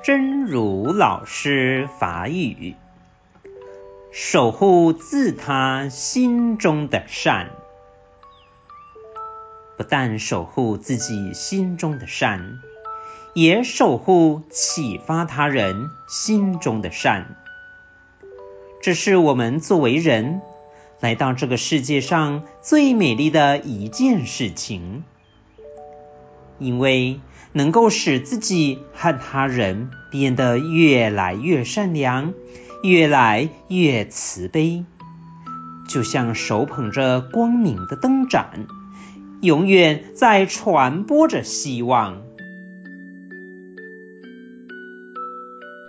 [0.00, 2.74] 真如老师法语，
[4.10, 7.50] 守护自他心中的善，
[9.76, 12.58] 不但守护自己心中的善，
[13.32, 17.36] 也守护启发他人心中的善。
[18.80, 20.40] 这是我们作为人
[20.98, 25.04] 来到这个世界上最美丽的一件事情。
[26.62, 27.20] 因为
[27.52, 32.32] 能够使自己和他人变得越来越善良，
[32.82, 34.84] 越来越慈悲，
[35.88, 38.66] 就像手捧着光明的灯盏，
[39.40, 42.22] 永远在传播着希望。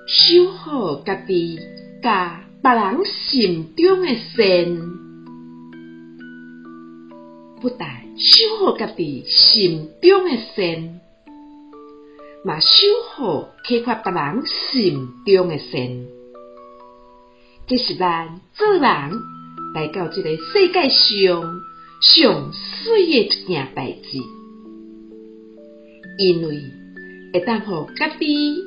[0.06, 1.60] 修好家己，
[2.02, 5.03] 甲别人心中的善。
[7.64, 11.00] 不但守护家己心中的善，
[12.44, 12.68] 嘛守
[13.16, 16.06] 护启发别人心中的善，
[17.66, 21.42] 这是咱做人来到这个世界上
[22.02, 24.18] 上水的一件代志，
[26.20, 26.62] 因为
[27.32, 28.58] 会当互家己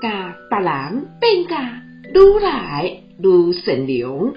[0.00, 1.82] 甲别人变甲
[2.14, 4.32] 愈来愈善良，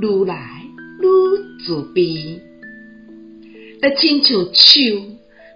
[0.00, 0.64] 愈来
[1.00, 2.42] 愈慈悲。
[3.90, 4.80] 亲像树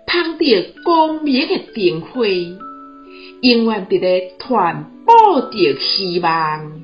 [0.07, 6.81] 捧着光明的灯火，永远伫咧传播着希望。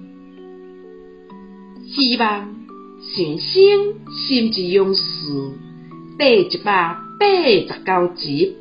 [1.86, 2.54] 希望
[3.00, 5.02] 新生心之勇士
[6.18, 8.56] 第一百八十九集。